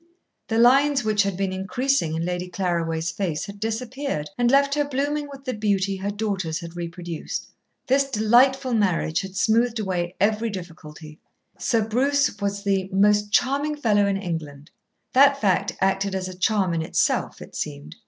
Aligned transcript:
The 0.47 0.57
lines 0.57 1.03
which 1.03 1.21
had 1.21 1.37
been 1.37 1.53
increasing 1.53 2.15
in 2.15 2.25
Lady 2.25 2.49
Claraway's 2.49 3.11
face 3.11 3.45
had 3.45 3.59
disappeared, 3.59 4.31
and 4.35 4.49
left 4.49 4.73
her 4.73 4.83
blooming 4.83 5.29
with 5.29 5.45
the 5.45 5.53
beauty 5.53 5.97
her 5.97 6.09
daughters 6.09 6.59
had 6.61 6.75
reproduced. 6.75 7.49
This 7.85 8.09
delightful 8.09 8.73
marriage 8.73 9.21
had 9.21 9.35
smoothed 9.35 9.77
away 9.77 10.15
every 10.19 10.49
difficulty. 10.49 11.19
Sir 11.59 11.87
Bruce 11.87 12.41
was 12.41 12.63
the 12.63 12.89
"most 12.91 13.31
charming 13.31 13.75
fellow 13.75 14.07
in 14.07 14.17
England." 14.17 14.71
That 15.13 15.39
fact 15.39 15.73
acted 15.79 16.15
as 16.15 16.27
a 16.27 16.33
charm 16.35 16.73
in 16.73 16.81
itself, 16.81 17.39
it 17.39 17.55
seemed. 17.55 17.97